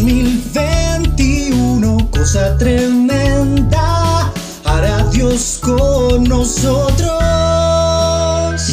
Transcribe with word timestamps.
2021, 0.00 2.10
cosa 2.10 2.56
tremenda, 2.56 4.32
hará 4.64 5.04
Dios 5.12 5.60
con 5.62 6.24
nosotros. 6.24 7.20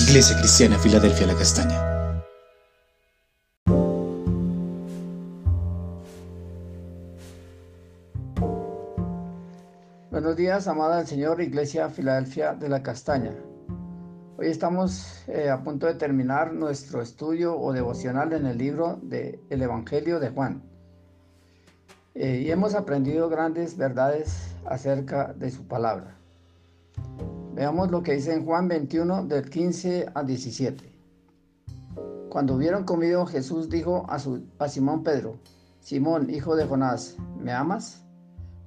Iglesia 0.07 0.37
Cristiana, 0.37 0.79
Filadelfia, 0.79 1.27
la 1.27 1.35
Castaña. 1.35 1.83
Buenos 10.09 10.37
días, 10.37 10.65
amada 10.69 10.99
del 10.99 11.07
Señor, 11.07 11.41
Iglesia 11.41 11.89
Filadelfia 11.89 12.53
de 12.53 12.69
la 12.69 12.81
Castaña. 12.81 13.35
Hoy 14.37 14.47
estamos 14.47 15.25
eh, 15.27 15.49
a 15.49 15.61
punto 15.61 15.87
de 15.87 15.95
terminar 15.95 16.53
nuestro 16.53 17.01
estudio 17.01 17.59
o 17.59 17.73
devocional 17.73 18.31
en 18.31 18.45
el 18.45 18.57
libro 18.57 18.97
del 19.01 19.41
el 19.49 19.61
Evangelio 19.61 20.21
de 20.21 20.29
Juan. 20.29 20.76
Eh, 22.19 22.45
y 22.47 22.49
hemos 22.49 22.73
aprendido 22.73 23.29
grandes 23.29 23.77
verdades 23.77 24.55
acerca 24.65 25.33
de 25.33 25.51
su 25.51 25.67
palabra. 25.67 26.17
Veamos 27.53 27.91
lo 27.91 28.01
que 28.01 28.13
dice 28.13 28.33
en 28.33 28.43
Juan 28.43 28.67
21 28.67 29.25
del 29.25 29.47
15 29.47 30.07
al 30.15 30.25
17. 30.25 30.91
Cuando 32.29 32.55
hubieron 32.55 32.85
comido, 32.85 33.27
Jesús 33.27 33.69
dijo 33.69 34.07
a, 34.09 34.17
su, 34.17 34.47
a 34.57 34.67
Simón 34.67 35.03
Pedro, 35.03 35.37
Simón, 35.79 36.31
hijo 36.31 36.55
de 36.55 36.65
Jonás, 36.65 37.17
¿me 37.39 37.51
amas? 37.51 38.01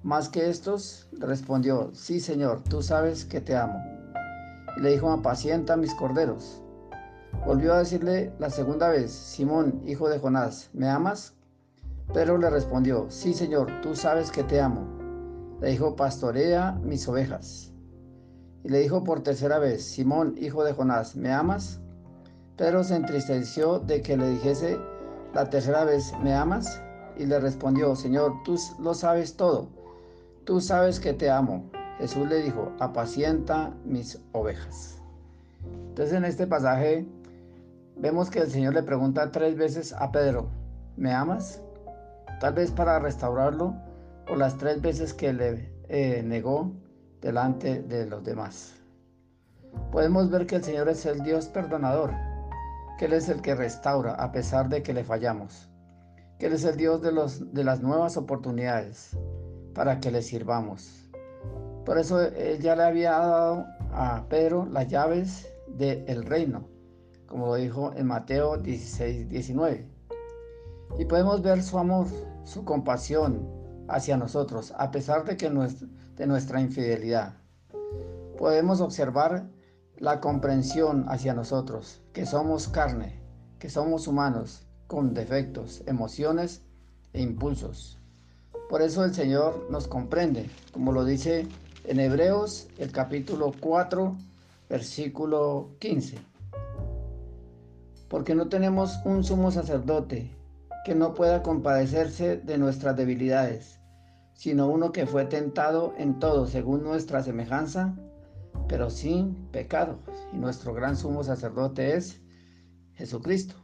Más 0.04 0.28
que 0.28 0.48
estos, 0.48 1.08
respondió, 1.18 1.90
sí 1.92 2.20
Señor, 2.20 2.62
tú 2.62 2.82
sabes 2.82 3.24
que 3.24 3.40
te 3.40 3.56
amo. 3.56 3.82
Y 4.76 4.80
le 4.80 4.92
dijo, 4.92 5.10
apacienta 5.10 5.76
mis 5.76 5.92
corderos. 5.94 6.62
Volvió 7.44 7.74
a 7.74 7.80
decirle 7.80 8.32
la 8.38 8.50
segunda 8.50 8.90
vez, 8.90 9.10
Simón, 9.10 9.82
hijo 9.86 10.08
de 10.08 10.20
Jonás, 10.20 10.70
¿me 10.72 10.88
amas? 10.88 11.34
Pedro 12.12 12.38
le 12.38 12.50
respondió, 12.50 13.06
sí 13.08 13.32
Señor, 13.32 13.70
tú 13.82 13.94
sabes 13.94 14.32
que 14.32 14.42
te 14.42 14.60
amo. 14.60 14.84
Le 15.60 15.70
dijo, 15.70 15.94
pastorea 15.94 16.72
mis 16.82 17.06
ovejas. 17.06 17.72
Y 18.64 18.68
le 18.68 18.80
dijo 18.80 19.04
por 19.04 19.22
tercera 19.22 19.60
vez, 19.60 19.84
Simón, 19.84 20.34
hijo 20.36 20.64
de 20.64 20.72
Jonás, 20.72 21.14
¿me 21.14 21.32
amas? 21.32 21.80
Pedro 22.56 22.82
se 22.82 22.96
entristeció 22.96 23.78
de 23.78 24.02
que 24.02 24.16
le 24.16 24.28
dijese 24.28 24.76
la 25.34 25.48
tercera 25.48 25.84
vez, 25.84 26.12
¿me 26.22 26.34
amas? 26.34 26.82
Y 27.16 27.26
le 27.26 27.38
respondió, 27.38 27.94
Señor, 27.94 28.34
tú 28.44 28.58
lo 28.80 28.92
sabes 28.94 29.36
todo, 29.36 29.68
tú 30.44 30.60
sabes 30.60 30.98
que 30.98 31.12
te 31.12 31.30
amo. 31.30 31.70
Jesús 31.98 32.28
le 32.28 32.42
dijo, 32.42 32.72
apacienta 32.80 33.72
mis 33.84 34.20
ovejas. 34.32 35.00
Entonces 35.90 36.14
en 36.14 36.24
este 36.24 36.46
pasaje 36.46 37.06
vemos 37.96 38.30
que 38.30 38.40
el 38.40 38.50
Señor 38.50 38.74
le 38.74 38.82
pregunta 38.82 39.30
tres 39.30 39.56
veces 39.56 39.92
a 39.92 40.10
Pedro, 40.10 40.48
¿me 40.96 41.12
amas? 41.12 41.62
Tal 42.40 42.54
vez 42.54 42.70
para 42.70 42.98
restaurarlo 42.98 43.74
por 44.26 44.38
las 44.38 44.56
tres 44.56 44.80
veces 44.80 45.12
que 45.12 45.34
le 45.34 45.70
eh, 45.88 46.22
negó 46.24 46.72
delante 47.20 47.82
de 47.82 48.06
los 48.06 48.24
demás. 48.24 48.74
Podemos 49.92 50.30
ver 50.30 50.46
que 50.46 50.56
el 50.56 50.64
Señor 50.64 50.88
es 50.88 51.04
el 51.04 51.22
Dios 51.22 51.48
perdonador, 51.48 52.12
que 52.98 53.04
Él 53.04 53.12
es 53.12 53.28
el 53.28 53.42
que 53.42 53.54
restaura 53.54 54.14
a 54.14 54.32
pesar 54.32 54.70
de 54.70 54.82
que 54.82 54.94
le 54.94 55.04
fallamos, 55.04 55.68
que 56.38 56.46
Él 56.46 56.54
es 56.54 56.64
el 56.64 56.78
Dios 56.78 57.02
de, 57.02 57.12
los, 57.12 57.52
de 57.52 57.62
las 57.62 57.82
nuevas 57.82 58.16
oportunidades 58.16 59.18
para 59.74 60.00
que 60.00 60.10
le 60.10 60.22
sirvamos. 60.22 61.10
Por 61.84 61.98
eso 61.98 62.22
Él 62.22 62.58
ya 62.60 62.74
le 62.74 62.84
había 62.84 63.10
dado 63.12 63.66
a 63.92 64.24
Pedro 64.30 64.64
las 64.64 64.88
llaves 64.88 65.46
del 65.68 66.24
reino, 66.24 66.66
como 67.26 67.48
lo 67.48 67.56
dijo 67.56 67.92
en 67.94 68.06
Mateo 68.06 68.56
16, 68.56 69.28
19. 69.28 69.99
Y 71.00 71.06
podemos 71.06 71.40
ver 71.40 71.62
su 71.62 71.78
amor, 71.78 72.08
su 72.44 72.62
compasión 72.66 73.48
hacia 73.88 74.18
nosotros, 74.18 74.74
a 74.76 74.90
pesar 74.90 75.24
de 75.24 75.38
que 75.38 75.48
nuestro, 75.48 75.88
de 76.16 76.26
nuestra 76.26 76.60
infidelidad. 76.60 77.38
Podemos 78.36 78.82
observar 78.82 79.48
la 79.96 80.20
comprensión 80.20 81.06
hacia 81.08 81.32
nosotros, 81.32 82.02
que 82.12 82.26
somos 82.26 82.68
carne, 82.68 83.18
que 83.58 83.70
somos 83.70 84.08
humanos, 84.08 84.66
con 84.88 85.14
defectos, 85.14 85.82
emociones 85.86 86.60
e 87.14 87.22
impulsos. 87.22 87.98
Por 88.68 88.82
eso 88.82 89.02
el 89.02 89.14
Señor 89.14 89.68
nos 89.70 89.88
comprende, 89.88 90.50
como 90.70 90.92
lo 90.92 91.06
dice 91.06 91.48
en 91.84 91.98
Hebreos 91.98 92.68
el 92.76 92.92
capítulo 92.92 93.54
4, 93.58 94.18
versículo 94.68 95.70
15. 95.78 96.18
Porque 98.10 98.34
no 98.34 98.50
tenemos 98.50 99.00
un 99.06 99.24
sumo 99.24 99.50
sacerdote 99.50 100.38
que 100.84 100.94
no 100.94 101.14
pueda 101.14 101.42
compadecerse 101.42 102.36
de 102.38 102.58
nuestras 102.58 102.96
debilidades 102.96 103.80
sino 104.40 104.68
uno 104.68 104.90
que 104.90 105.04
fue 105.04 105.26
tentado 105.26 105.92
en 105.98 106.18
todo 106.18 106.46
según 106.46 106.82
nuestra 106.82 107.22
semejanza, 107.22 107.94
pero 108.68 108.88
sin 108.88 109.34
pecado. 109.52 109.98
Y 110.32 110.38
nuestro 110.38 110.72
gran 110.72 110.96
sumo 110.96 111.22
sacerdote 111.22 111.94
es 111.94 112.22
Jesucristo. 112.94 113.54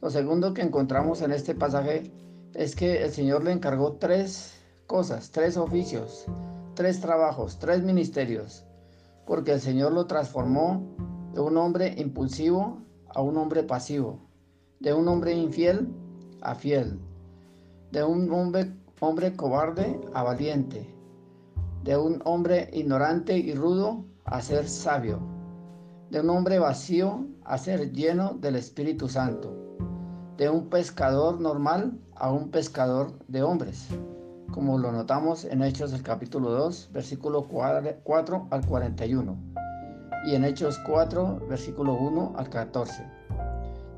Lo 0.00 0.10
segundo 0.10 0.52
que 0.52 0.62
encontramos 0.62 1.22
en 1.22 1.30
este 1.30 1.54
pasaje 1.54 2.12
es 2.54 2.74
que 2.74 3.04
el 3.04 3.12
Señor 3.12 3.44
le 3.44 3.52
encargó 3.52 3.98
tres 3.98 4.60
cosas, 4.88 5.30
tres 5.30 5.56
oficios, 5.56 6.26
tres 6.74 7.00
trabajos, 7.00 7.60
tres 7.60 7.84
ministerios, 7.84 8.64
porque 9.28 9.52
el 9.52 9.60
Señor 9.60 9.92
lo 9.92 10.08
transformó 10.08 10.96
de 11.34 11.40
un 11.40 11.56
hombre 11.56 11.94
impulsivo 11.98 12.82
a 13.14 13.22
un 13.22 13.36
hombre 13.36 13.62
pasivo, 13.62 14.28
de 14.80 14.92
un 14.92 15.06
hombre 15.06 15.34
infiel 15.34 15.86
a 16.42 16.54
fiel, 16.54 16.98
de 17.92 18.04
un 18.04 18.30
hombre 18.32 18.72
hombre 19.00 19.34
cobarde 19.34 20.00
a 20.12 20.22
valiente, 20.22 20.92
de 21.84 21.96
un 21.96 22.20
hombre 22.24 22.68
ignorante 22.72 23.38
y 23.38 23.54
rudo 23.54 24.04
a 24.24 24.42
ser 24.42 24.68
sabio, 24.68 25.20
de 26.10 26.20
un 26.20 26.30
hombre 26.30 26.58
vacío 26.58 27.26
a 27.44 27.58
ser 27.58 27.92
lleno 27.92 28.34
del 28.34 28.56
Espíritu 28.56 29.08
Santo, 29.08 29.54
de 30.36 30.48
un 30.48 30.68
pescador 30.68 31.40
normal 31.40 31.98
a 32.16 32.32
un 32.32 32.50
pescador 32.50 33.12
de 33.28 33.42
hombres, 33.42 33.86
como 34.52 34.78
lo 34.78 34.90
notamos 34.90 35.44
en 35.44 35.62
Hechos 35.62 35.92
del 35.92 36.02
capítulo 36.02 36.50
2, 36.50 36.90
versículo 36.92 37.46
4 37.46 38.48
al 38.50 38.66
41, 38.66 39.36
y 40.26 40.34
en 40.34 40.44
Hechos 40.44 40.78
4, 40.86 41.46
versículo 41.48 41.94
1 41.94 42.34
al 42.36 42.50
14, 42.50 43.04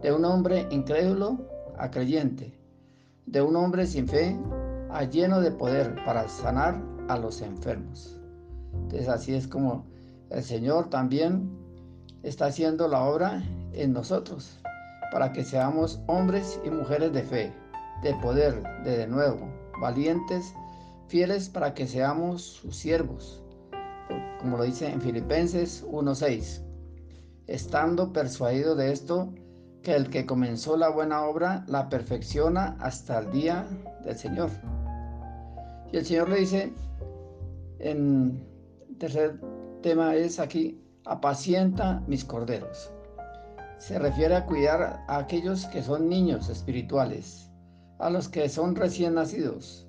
de 0.03 0.13
un 0.13 0.25
hombre 0.27 0.67
incrédulo 0.71 1.39
a 1.81 1.91
creyente, 1.91 2.53
de 3.27 3.41
un 3.41 3.57
hombre 3.57 3.87
sin 3.87 4.07
fe 4.07 4.39
a 4.91 5.05
lleno 5.05 5.41
de 5.41 5.51
poder 5.51 5.97
para 6.05 6.29
sanar 6.29 6.81
a 7.09 7.17
los 7.17 7.41
enfermos. 7.41 8.19
Entonces 8.75 9.09
así 9.09 9.35
es 9.35 9.49
como 9.49 9.87
el 10.29 10.43
Señor 10.43 10.91
también 10.91 11.51
está 12.23 12.47
haciendo 12.47 12.87
la 12.87 13.03
obra 13.03 13.43
en 13.73 13.93
nosotros, 13.93 14.61
para 15.11 15.33
que 15.33 15.43
seamos 15.43 16.01
hombres 16.07 16.61
y 16.65 16.71
mujeres 16.71 17.13
de 17.13 17.23
fe, 17.23 17.53
de 18.03 18.15
poder, 18.17 18.63
de 18.85 18.99
de 18.99 19.07
nuevo, 19.07 19.49
valientes, 19.81 20.55
fieles 21.09 21.49
para 21.49 21.73
que 21.73 21.87
seamos 21.87 22.43
sus 22.43 22.77
siervos, 22.77 23.43
como 24.39 24.59
lo 24.59 24.65
dice 24.65 24.89
en 24.89 25.01
Filipenses 25.01 25.85
1.6, 25.87 26.63
estando 27.47 28.13
persuadido 28.13 28.77
de 28.77 28.93
esto, 28.93 29.33
que 29.83 29.95
el 29.95 30.11
que 30.11 30.27
comenzó 30.27 30.77
la 30.77 30.91
buena 30.91 31.23
obra 31.23 31.65
la 31.67 31.89
perfecciona 31.89 32.77
hasta 32.81 33.21
el 33.21 33.31
día 33.31 33.67
del 34.05 34.17
Señor. 34.17 34.51
Y 35.93 35.97
el 35.97 36.07
Señor 36.07 36.29
le 36.29 36.41
dice, 36.41 36.73
en 37.79 38.47
tercer 38.99 39.41
tema 39.83 40.15
es 40.15 40.39
aquí, 40.39 40.81
apacienta 41.05 42.03
mis 42.07 42.25
corderos. 42.25 42.93
Se 43.79 43.99
refiere 43.99 44.37
a 44.37 44.45
cuidar 44.45 45.03
a 45.09 45.17
aquellos 45.17 45.65
que 45.67 45.83
son 45.83 46.09
niños 46.09 46.51
espirituales, 46.51 47.51
a 47.99 48.11
los 48.11 48.29
que 48.29 48.49
son 48.49 48.77
recién 48.77 49.15
nacidos, 49.15 49.89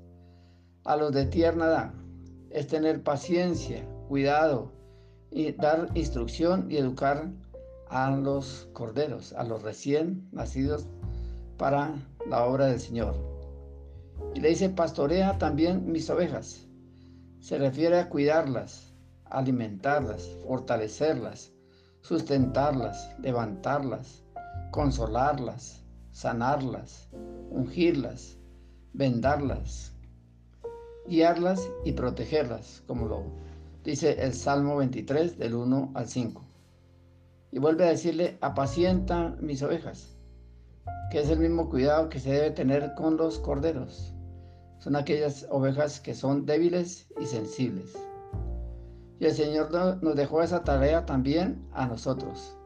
a 0.86 0.96
los 0.96 1.12
de 1.12 1.26
tierna 1.26 1.66
edad. 1.66 1.94
Es 2.50 2.68
tener 2.68 3.04
paciencia, 3.04 3.86
cuidado 4.08 4.72
y 5.30 5.52
dar 5.52 5.90
instrucción 5.94 6.68
y 6.70 6.78
educar 6.78 7.30
a 7.92 8.10
los 8.10 8.70
corderos, 8.72 9.34
a 9.34 9.44
los 9.44 9.62
recién 9.64 10.28
nacidos 10.32 10.88
para 11.58 11.94
la 12.28 12.46
obra 12.46 12.68
del 12.68 12.80
Señor. 12.80 13.16
Y 14.34 14.40
le 14.40 14.50
dice, 14.50 14.70
pastorea 14.70 15.38
también 15.38 15.92
mis 15.92 16.10
ovejas. 16.10 16.68
Se 17.42 17.58
refiere 17.58 18.00
a 18.00 18.08
cuidarlas, 18.08 18.94
alimentarlas, 19.26 20.30
fortalecerlas, 20.48 21.52
sustentarlas, 22.02 23.14
levantarlas, 23.20 24.24
consolarlas, 24.72 25.84
sanarlas, 26.12 27.10
ungirlas, 27.50 28.38
vendarlas, 28.94 29.94
guiarlas 31.08 31.70
y 31.84 31.92
protegerlas, 31.92 32.84
como 32.88 33.08
lo 33.08 33.24
dice 33.84 34.24
el 34.24 34.34
Salmo 34.34 34.78
23 34.78 35.38
del 35.38 35.56
1 35.56 35.92
al 35.94 36.08
5. 36.08 36.50
Y 37.51 37.59
vuelve 37.59 37.86
a 37.86 37.89
decirle, 37.89 38.38
apacienta 38.42 39.36
mis 39.39 39.62
ovejas. 39.62 40.18
que 41.12 41.19
es 41.19 41.30
el 41.30 41.39
mismo 41.39 41.69
cuidado 41.69 42.07
que 42.07 42.19
se 42.19 42.31
debe 42.31 42.51
tener 42.51 42.94
con 42.95 43.18
los 43.18 43.38
corderos. 43.39 44.15
Son 44.80 44.95
aquellas 44.95 45.45
ovejas 45.50 46.00
que 46.00 46.15
son 46.15 46.45
débiles 46.45 47.07
y 47.19 47.25
sensibles. 47.25 47.94
Y 49.19 49.25
el 49.25 49.33
Señor 49.33 49.71
nos 50.01 50.15
dejó 50.15 50.42
esa 50.42 50.63
tarea 50.63 51.06
también 51.06 51.68
a 51.74 51.86
nosotros. 51.86 52.57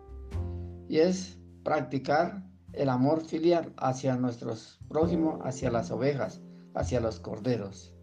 Y 0.87 0.99
es 0.99 1.39
practicar 1.63 2.43
el 2.73 2.89
amor 2.89 3.21
filial 3.25 3.73
hacia 3.77 4.15
nuestros 4.15 4.79
prójimos, 4.87 5.39
hacia 5.43 5.71
las 5.71 5.89
ovejas, 5.91 6.39
hacia 6.75 6.99
los 6.99 7.19
corderos. 7.19 7.93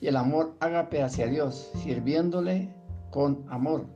Y 0.00 0.08
el 0.08 0.16
amor 0.16 0.56
ágape 0.60 1.02
hacia 1.02 1.26
Dios, 1.26 1.70
sirviéndole 1.82 2.74
con 3.10 3.46
amor, 3.48 3.86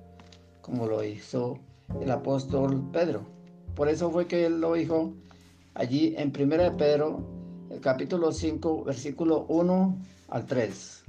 como 0.63 0.87
lo 0.87 1.03
hizo 1.05 1.59
el 2.01 2.11
apóstol 2.11 2.89
Pedro. 2.93 3.23
Por 3.75 3.89
eso 3.89 4.11
fue 4.11 4.27
que 4.27 4.47
él 4.47 4.61
lo 4.61 4.75
dijo 4.75 5.15
allí 5.75 6.15
en 6.17 6.33
1 6.39 6.57
de 6.63 6.71
Pedro, 6.73 7.21
el 7.71 7.81
capítulo 7.81 8.33
5, 8.33 8.85
versículo 8.85 9.47
1 9.49 9.99
al 10.29 10.47
3. 10.47 11.05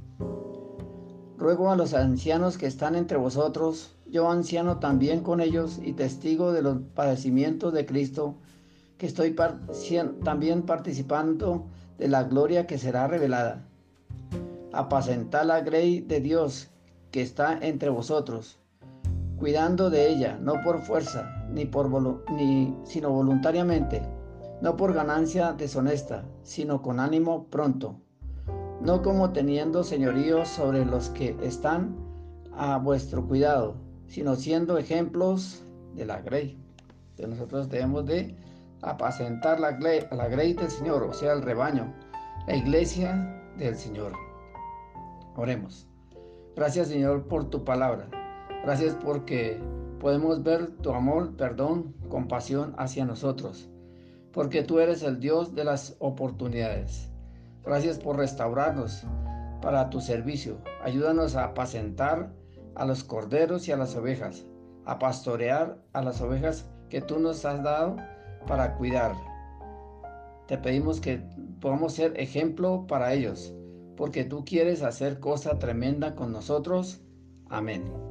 Ruego 1.37 1.71
a 1.71 1.75
los 1.75 1.93
ancianos 1.93 2.57
que 2.57 2.67
están 2.67 2.95
entre 2.95 3.17
vosotros, 3.17 3.95
yo 4.07 4.29
anciano 4.29 4.77
también 4.77 5.21
con 5.21 5.41
ellos 5.41 5.79
y 5.83 5.93
testigo 5.93 6.53
de 6.53 6.61
los 6.61 6.77
padecimientos 6.93 7.73
de 7.73 7.85
Cristo, 7.85 8.35
que 8.97 9.07
estoy 9.07 9.35
también 10.23 10.61
participando 10.63 11.65
de 11.97 12.07
la 12.07 12.23
gloria 12.25 12.67
que 12.67 12.77
será 12.77 13.07
revelada. 13.07 13.65
Apacentar 14.71 15.47
la 15.47 15.61
grey 15.61 16.01
de 16.01 16.21
Dios 16.21 16.69
que 17.09 17.21
está 17.21 17.57
entre 17.61 17.89
vosotros, 17.89 18.60
cuidando 19.41 19.89
de 19.89 20.07
ella, 20.07 20.37
no 20.39 20.61
por 20.61 20.81
fuerza, 20.81 21.43
ni 21.49 21.65
por 21.65 21.89
ni, 22.31 22.77
sino 22.83 23.09
voluntariamente, 23.09 24.03
no 24.61 24.77
por 24.77 24.93
ganancia 24.93 25.53
deshonesta, 25.53 26.23
sino 26.43 26.83
con 26.83 26.99
ánimo 26.99 27.47
pronto, 27.47 27.99
no 28.81 29.01
como 29.01 29.31
teniendo 29.31 29.83
señorío 29.83 30.45
sobre 30.45 30.85
los 30.85 31.09
que 31.09 31.35
están 31.41 31.97
a 32.55 32.77
vuestro 32.77 33.27
cuidado, 33.27 33.77
sino 34.05 34.35
siendo 34.35 34.77
ejemplos 34.77 35.63
de 35.95 36.05
la 36.05 36.21
grey. 36.21 36.63
De 37.17 37.25
nosotros 37.25 37.67
debemos 37.67 38.05
de 38.05 38.35
apacentar 38.83 39.59
la 39.59 39.71
grey, 39.71 40.01
la 40.11 40.27
grey 40.27 40.53
del 40.53 40.69
Señor, 40.69 41.01
o 41.01 41.13
sea, 41.13 41.33
el 41.33 41.41
rebaño, 41.41 41.91
la 42.45 42.55
iglesia 42.57 43.41
del 43.57 43.75
Señor. 43.75 44.13
Oremos. 45.35 45.87
Gracias 46.55 46.89
Señor 46.89 47.27
por 47.27 47.49
tu 47.49 47.63
palabra. 47.63 48.20
Gracias 48.63 48.95
porque 48.95 49.59
podemos 49.99 50.43
ver 50.43 50.69
tu 50.77 50.91
amor, 50.93 51.35
perdón, 51.35 51.95
compasión 52.09 52.73
hacia 52.77 53.05
nosotros. 53.05 53.69
Porque 54.31 54.63
tú 54.63 54.79
eres 54.79 55.03
el 55.03 55.19
Dios 55.19 55.55
de 55.55 55.63
las 55.63 55.95
oportunidades. 55.99 57.09
Gracias 57.63 57.97
por 57.97 58.17
restaurarnos 58.17 59.03
para 59.61 59.89
tu 59.89 60.01
servicio. 60.01 60.57
Ayúdanos 60.83 61.35
a 61.35 61.45
apacentar 61.45 62.31
a 62.75 62.85
los 62.85 63.03
corderos 63.03 63.67
y 63.67 63.71
a 63.71 63.77
las 63.77 63.95
ovejas, 63.95 64.45
a 64.85 64.99
pastorear 64.99 65.77
a 65.93 66.01
las 66.01 66.21
ovejas 66.21 66.69
que 66.89 67.01
tú 67.01 67.19
nos 67.19 67.45
has 67.45 67.63
dado 67.63 67.97
para 68.47 68.75
cuidar. 68.75 69.15
Te 70.47 70.57
pedimos 70.57 70.99
que 70.99 71.23
podamos 71.59 71.93
ser 71.93 72.19
ejemplo 72.19 72.85
para 72.87 73.13
ellos, 73.13 73.53
porque 73.95 74.23
tú 74.23 74.43
quieres 74.45 74.81
hacer 74.81 75.19
cosa 75.19 75.59
tremenda 75.59 76.15
con 76.15 76.31
nosotros. 76.31 77.01
Amén. 77.49 78.10